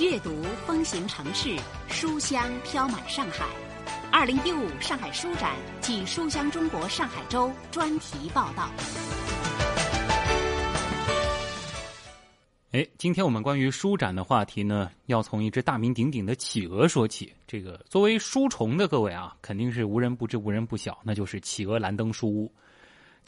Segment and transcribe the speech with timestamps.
[0.00, 0.30] 阅读
[0.64, 1.56] 风行城市，
[1.88, 3.44] 书香飘满上海。
[4.12, 8.70] 二零一五上海书展暨书香中国上海周专题报道。
[12.70, 17.32] 哎，今天我们关于书展的话题呢，要从一只大名鼎鼎的企鹅说起。
[17.44, 22.52] 这个作为书虫的各位啊，肯定是无人不知、无人不晓，那就是企鹅蓝灯书屋。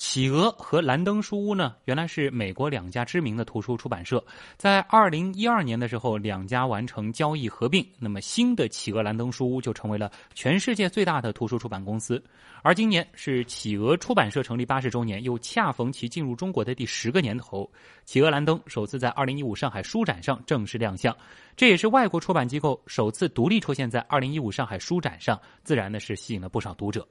[0.00, 4.24] 企鹅和蓝灯书屋呢，原来是美国两家知名的图书出版社，
[4.56, 12.20] 在二零一二年的时候，两家完成交易合并，那么新的企鹅蓝灯书屋就成为了全世界最大的图书出版公司。
[12.62, 17.70] 而今年是企鹅出版社成立八十周年，又恰逢其进入中国的第十个年头。
[18.06, 21.14] 企鹅蓝灯首次在二零一五上海书展上正式亮相，
[21.54, 27.06] 这也是外国出版机构首次独立出现在二零一五上海书展上，自然呢是吸引了不少读者。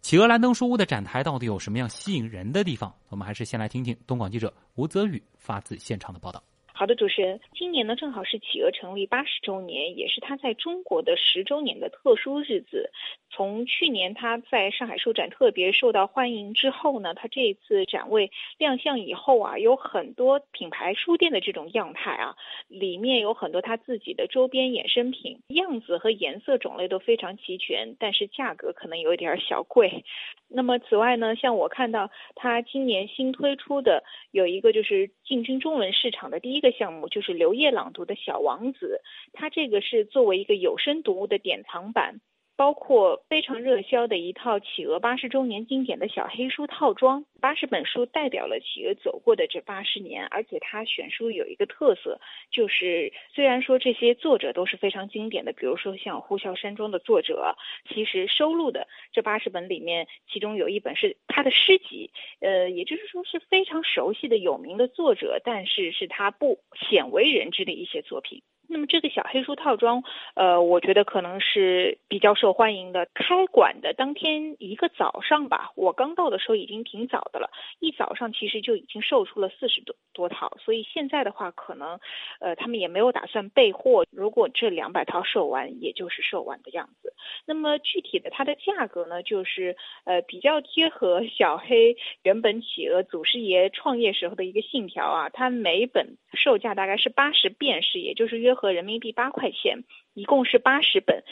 [0.00, 2.94] 企鹅兰登书屋的展台到底有什么样吸引人的地方？
[3.08, 6.42] 我们还是先来听听东广记者吴泽宇发自现场的报道。
[6.78, 12.92] 好的，主持人，今年呢正好是企鹅成立八十周年，也是它在中国的十周年的特殊日子。
[13.30, 22.36] 从去年它在上海书展特别受到欢迎之后呢，它这一次展位亮相以后啊，有很多品牌书店的这种样态啊，
[22.68, 30.04] 里面有很多它自己的周边衍生品，样子和颜色种类都非常齐全，但是价格可能有一点小贵。
[30.46, 36.67] 那么此外呢，像我看到它今年新推出的有一个就是进军中文市场的第一个。
[36.70, 39.00] 项目就是刘烨朗读的《小王子》，
[39.32, 42.20] 它这个是作为一个有声读物的典藏版。
[42.58, 57.56] 包括非常热销的一套企鹅八十周年经典的小黑书套装，八十本书代表了企鹅走过的这八十年，而且它选书有一个特色，就是虽然说这些作者都是非常经典的，比如说像《呼啸山庄》的作者，
[57.88, 68.42] 其实收录的这八十本里面，其中有一本是他的诗集，呃，也就是说是非常熟悉的有名的作者，但是是他不鲜为人知的一些作品。
[68.70, 70.02] 那么这个小黑书套装，
[70.34, 73.08] 呃，我觉得可能是比较受欢迎的。
[73.14, 77.50] 开馆的当天一个早上吧，我刚到的时候已经挺早的了，
[77.80, 81.98] 一早上其实就已经售出了四十多多套，所以现在的话可能，
[82.40, 84.04] 呃，他们也没有打算备货。
[84.10, 87.14] 如果这两百套售完，也就是售完的样子。
[87.46, 89.74] 那么具体的它的价格呢，就是
[90.04, 98.58] 呃比较贴合小黑原本企鹅祖师爷创业时候的一个信条啊，它每本售价大概是八十便士，也就是约。
[98.58, 99.84] 合人民币八块钱，
[100.14, 101.22] 一共是八十本，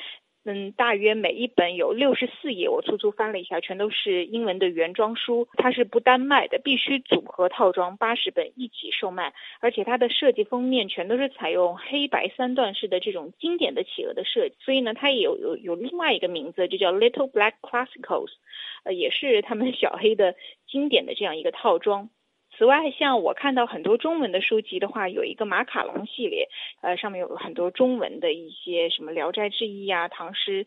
[0.48, 2.68] 嗯，大约每一本有六十四页。
[2.68, 5.48] 我粗粗翻了一下，全都是英文的原装书。
[5.54, 9.34] 它是不单卖的，必须组合套装，八十本一起售卖。
[9.58, 18.30] 而且它的设计封面全都是采用黑白三段式的这种经典的企鹅的设计，所以呢，它也有有有另外一个名字，就叫 Little Black Classicals，
[18.84, 20.36] 呃，也是他们小黑的
[20.68, 22.08] 经典的这样一个套装。
[22.56, 26.48] 此外，像我看到很多中文的书籍的话，有一个马卡龙系列，
[26.80, 30.66] 呃，上面有很多中文的一些什么《聊斋志异》啊、《唐诗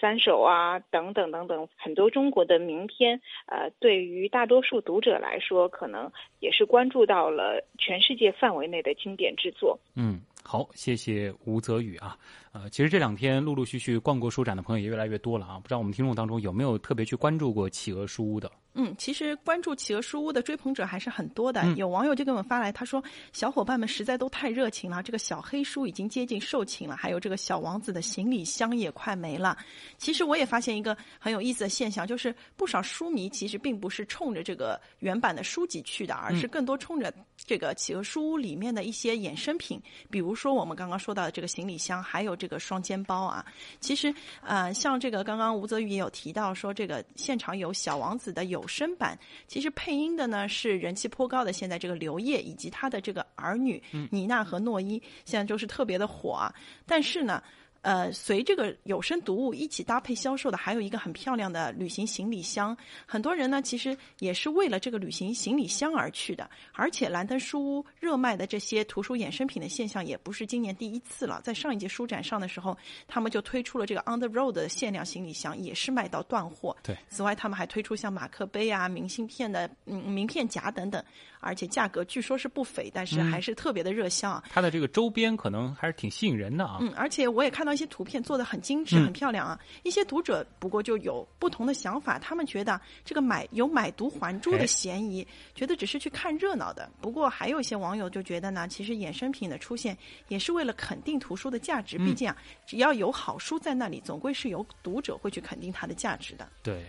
[0.00, 3.20] 三首》啊等等等等，很多中国的名篇。
[3.46, 6.10] 呃，对于大多数读者来说，可能
[6.40, 9.78] 也是关注到了全世界范围内的经典之作。
[9.94, 12.16] 嗯，好，谢谢吴泽宇啊。
[12.54, 18.50] 呃，其实这两天陆陆续续逛过书展的朋友也越来越多了啊，不知道我们听众当中有没有特别去关注过企鹅书屋的？
[18.78, 21.66] 嗯，其实关注企鹅书屋的追捧者还是很多的。
[21.76, 29.56] 有网友就给我们发来，他说：“小伙伴们实在都太热情了，这个小黑书已经接近售罄了，还有这个小王子的行李箱也快没了。”
[29.96, 43.42] 其实我也发现一个很有意思的现象，就是不少书迷其实并不是冲着这个原版的书籍去的，而是更多冲着这个企鹅书屋里面的一些衍生品，比如说我们刚刚说到的这个行李箱，还有这个双肩包啊。
[43.80, 48.65] 其实，呃，像这个刚刚吴泽宇也有提到说，这个现场有小王子的有。
[48.66, 56.54] 声版其实配音的呢是人气颇高的，现在这个刘烨以及他的这个儿女妮娜和诺伊，现在就是特别的火啊。
[56.86, 57.42] 但是呢。
[57.82, 62.76] 呃，随这个有声读物一起搭配销售的，还有一个很漂亮的旅行行李箱。
[63.06, 66.50] 很多人呢，其实也是为了这个旅行行李箱而去的。
[66.72, 71.40] 而且兰登书屋热卖的这些图书衍生品的现象，也不是今年第一次了。
[71.44, 76.76] 在上一届书展上的时候，他们就推出了这个 On the Road 的限量行李箱，也是卖到断货。
[76.82, 76.96] 对。
[77.08, 81.00] 此外，他们还推出像马克杯啊、明信片的嗯名片夹等等，
[81.38, 84.42] 而且价格据说是不菲，但是还是特别的热销啊。
[84.50, 86.78] 它的这个周边可能还是挺吸引人的啊。
[86.80, 87.75] 嗯，而且我也看到。
[87.76, 89.60] 一些图片做的很精致、很漂亮啊！
[89.82, 96.90] 一些读者不过就有不同的想法，他们觉得这个买有买椟还珠的嫌疑，觉得只是去看热闹的。
[97.02, 99.94] 不过还有一些网友就觉得呢，其实衍生品的出现
[100.28, 101.98] 也是为了肯定图书的价值。
[101.98, 102.34] 毕竟啊，
[102.66, 106.48] 只要有好书在那里，总归是有读者会去肯定它的价值的。
[106.62, 106.82] 对。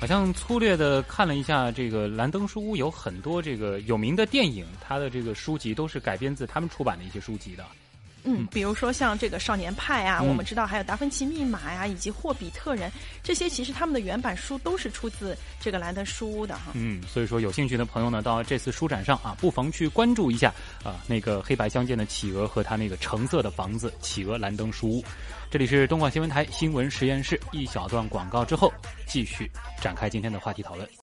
[0.00, 7.64] 好像粗略的看了一下，这个兰登书屋有很多这个有名的电影，它的这个书籍都是改编自他们出版的一些书籍的。
[8.28, 12.90] 嗯，比如说像这个《少年派》啊，我们知道还有《达芬奇密码》呀，以及《霍比特人》
[13.22, 16.72] 这些，其实他们的原版书都是出自这个兰登书屋的哈。
[16.74, 20.52] 嗯，所以说有兴趣的朋友呢，到这次书展上啊，不妨去关注一下
[20.84, 25.04] 啊，那个黑白相间的企鹅和它那个橙色的房子——企鹅兰登书屋。
[25.50, 28.72] 这里是东莞新闻台新闻实验室，一小段广告之后，
[29.06, 30.88] 继续展开今天的话题讨论。